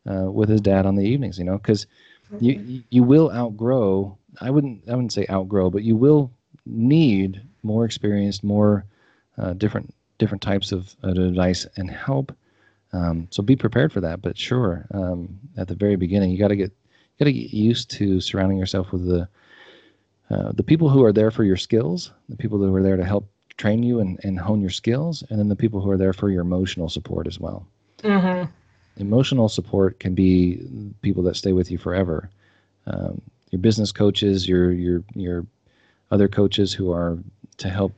[0.10, 1.88] uh, with his dad on the evenings you know because
[2.40, 6.32] you you- you will outgrow i wouldn't i wouldn't say outgrow but you will
[6.66, 8.86] need more experienced, more
[9.38, 12.36] uh, different different types of, of advice and help.
[12.92, 16.48] Um, so be prepared for that but sure um, at the very beginning you got
[16.48, 16.72] to get
[17.20, 19.28] got to get used to surrounding yourself with the
[20.32, 23.06] uh, the people who are there for your skills the people who are there to
[23.06, 26.14] help train you and, and hone your skills and then the people who are there
[26.14, 27.68] for your emotional support as well.
[28.02, 28.46] Hmm
[28.98, 30.62] emotional support can be
[31.02, 32.30] people that stay with you forever.
[32.86, 35.46] Um, your business coaches, your your your
[36.12, 37.18] other coaches who are
[37.58, 37.94] to help,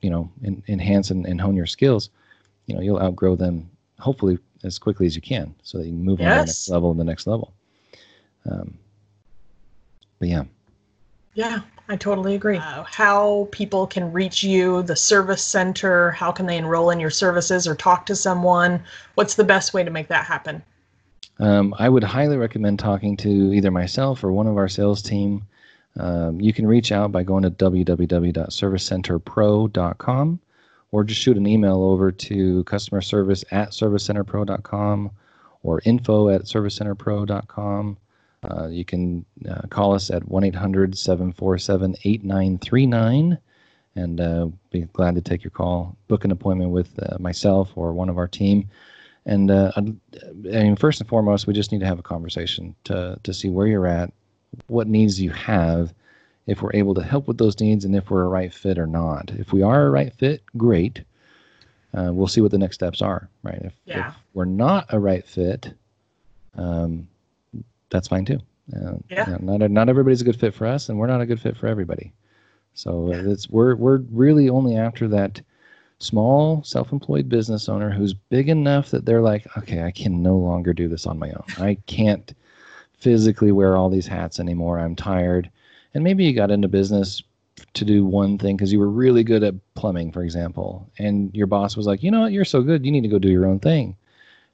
[0.00, 2.10] you know, en- enhance and, and hone your skills.
[2.66, 6.04] You know, you'll outgrow them hopefully as quickly as you can, so that you can
[6.04, 7.52] move on to the next level and the next level.
[8.50, 8.78] Um,
[10.18, 10.44] but yeah,
[11.34, 12.58] Yeah, I totally agree.
[12.58, 17.10] Uh, how people can reach you, the service center, how can they enroll in your
[17.10, 18.82] services or talk to someone?
[19.14, 20.62] What's the best way to make that happen?
[21.38, 25.46] Um, I would highly recommend talking to either myself or one of our sales team.
[25.98, 30.40] Um, you can reach out by going to www.servicecenterpro.com
[30.92, 35.10] or just shoot an email over to customer service at servicecenterpro.com
[35.62, 37.96] or info at servicecenterpro.com.
[38.48, 43.38] Uh, you can uh, call us at 1 800 747 8939
[43.96, 45.96] and uh, be glad to take your call.
[46.06, 48.68] Book an appointment with uh, myself or one of our team.
[49.26, 53.18] And uh, I mean, first and foremost, we just need to have a conversation to,
[53.24, 54.12] to see where you're at,
[54.68, 55.92] what needs you have,
[56.46, 58.86] if we're able to help with those needs, and if we're a right fit or
[58.86, 59.30] not.
[59.36, 61.00] If we are a right fit, great.
[61.92, 63.60] Uh, we'll see what the next steps are, right?
[63.62, 64.08] If, Yeah.
[64.10, 65.72] if we're not a right fit,
[66.56, 67.08] um,
[67.90, 68.38] that's fine too.
[68.74, 69.26] Uh, Yeah.
[69.28, 71.40] you know, not not everybody's a good fit for us, and we're not a good
[71.40, 72.12] fit for everybody.
[72.74, 73.22] So Yeah.
[73.32, 75.40] it's we're we're really only after that
[75.98, 80.72] small self-employed business owner who's big enough that they're like, okay, I can no longer
[80.72, 81.44] do this on my own.
[81.58, 82.34] I can't
[82.98, 84.78] physically wear all these hats anymore.
[84.78, 85.50] I'm tired.
[85.94, 87.22] And maybe you got into business
[87.74, 91.46] to do one thing because you were really good at plumbing, for example, and your
[91.46, 93.46] boss was like, you know what, you're so good, you need to go do your
[93.46, 93.96] own thing.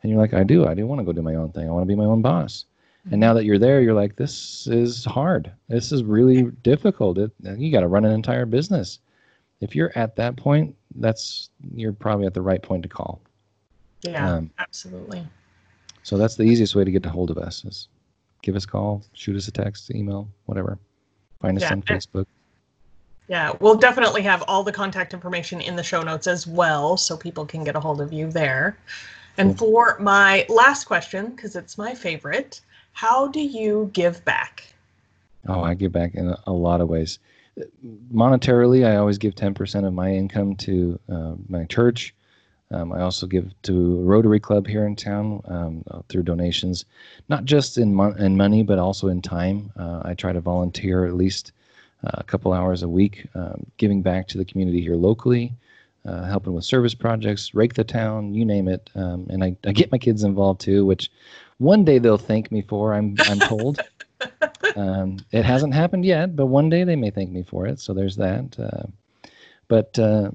[0.03, 0.66] And you're like, I do.
[0.66, 1.68] I do want to go do my own thing.
[1.68, 2.64] I want to be my own boss.
[3.05, 3.20] And mm-hmm.
[3.20, 5.51] now that you're there, you're like, this is hard.
[5.68, 7.18] This is really difficult.
[7.18, 8.99] It, you got to run an entire business.
[9.62, 13.20] If you're at that point, that's you're probably at the right point to call.
[14.02, 15.24] Yeah, Um, absolutely.
[16.02, 17.88] So that's the easiest way to get a hold of us is
[18.42, 20.78] give us a call, shoot us a text, email, whatever.
[21.40, 22.26] Find us Yeah, on Facebook.
[23.28, 27.16] Yeah, we'll definitely have all the contact information in the show notes as well, so
[27.16, 28.76] people can get a hold of you there.
[29.38, 32.60] And for my last question, because it's my favorite,
[32.92, 34.74] how do you give back?
[35.48, 37.20] Oh, I give back in a, a lot of ways.
[38.12, 42.14] Monetarily, I always give 10% of my income to uh, my church.
[42.70, 46.86] Um, I also give to Rotary Club here in town um, through donations,
[47.28, 49.70] not just in, mon- in money, but also in time.
[49.78, 51.53] Uh, I try to volunteer at least
[52.05, 55.53] uh, a couple hours a week, um, giving back to the community here locally,
[56.07, 58.88] uh, helping with service projects, rake the town, you name it.
[58.94, 61.11] Um, and I, I get my kids involved too, which
[61.59, 63.80] one day they'll thank me for, I'm, I'm told.
[64.76, 67.80] um, it hasn't happened yet, but one day they may thank me for it.
[67.80, 68.58] So there's that.
[68.58, 68.86] Uh,
[69.68, 70.30] but uh,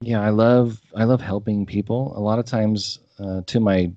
[0.00, 2.12] yeah, I love I love helping people.
[2.16, 3.90] A lot of times, uh, to my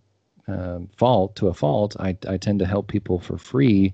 [0.48, 3.94] uh, fault, to a fault, I I tend to help people for free,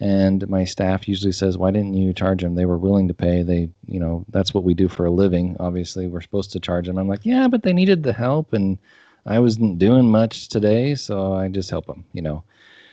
[0.00, 2.54] and my staff usually says, "Why didn't you charge them?
[2.54, 3.42] They were willing to pay.
[3.42, 5.56] They, you know, that's what we do for a living.
[5.60, 8.78] Obviously, we're supposed to charge them." I'm like, "Yeah, but they needed the help, and
[9.24, 12.44] I wasn't doing much today, so I just help them." You know.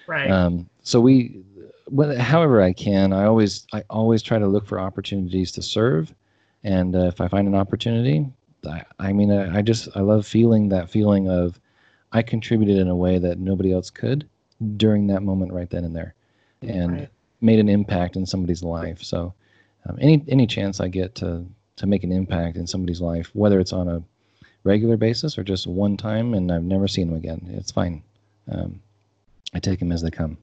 [0.08, 0.30] Right.
[0.30, 1.44] Um, so we,
[2.18, 6.14] however I can, I always I always try to look for opportunities to serve,
[6.64, 8.26] and uh, if I find an opportunity,
[8.68, 11.60] I, I mean I, I just I love feeling that feeling of
[12.12, 14.28] I contributed in a way that nobody else could
[14.78, 16.14] during that moment right then and there,
[16.62, 17.10] and Right.
[17.42, 19.04] made an impact in somebody's life.
[19.04, 19.34] So
[19.88, 23.60] um, any any chance I get to to make an impact in somebody's life, whether
[23.60, 24.04] it's on a
[24.64, 28.02] regular basis or just one time and I've never seen them again, it's fine.
[28.50, 28.80] Um,
[29.54, 30.38] I take them as they come.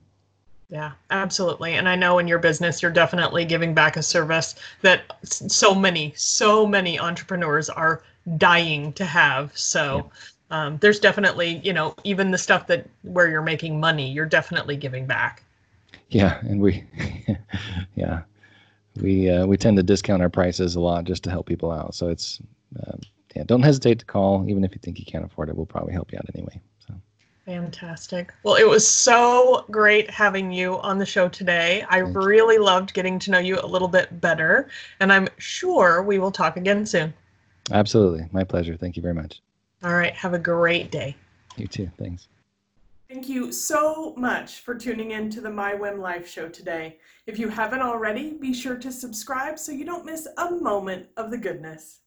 [0.70, 1.74] Yeah, absolutely.
[1.74, 6.12] And I know in your business, you're definitely giving back a service that so many,
[6.16, 8.02] so many entrepreneurs are
[8.36, 9.50] dying to have.
[9.56, 10.10] So
[10.50, 14.76] um, there's definitely, you know, even the stuff that where you're making money, you're definitely
[14.76, 15.42] giving back.
[16.10, 16.84] Yeah, and we,
[17.96, 18.22] yeah,
[19.00, 21.94] we uh, we tend to discount our prices a lot just to help people out.
[21.94, 22.40] So it's
[22.84, 23.00] um,
[23.34, 25.56] yeah, don't hesitate to call, even if you think you can't afford it.
[25.56, 26.60] We'll probably help you out anyway.
[27.50, 28.32] So Fantastic.
[28.44, 31.84] Well, it was so great having you on the show today.
[31.88, 32.20] I Thank you.
[32.20, 34.68] really loved getting to know you a little bit better,
[35.00, 37.12] and I'm sure we will talk again soon.
[37.72, 38.76] absolutely, my pleasure.
[38.76, 39.40] Thank you very much.
[39.82, 41.16] All right, have a great day.
[41.56, 41.90] You too.
[41.98, 42.28] Thanks.
[43.08, 46.98] Thank you so much for tuning in to the My Whim Life show today.
[47.26, 51.32] If you haven't already, be sure to subscribe so you don't miss a moment of
[51.32, 52.00] the goodness.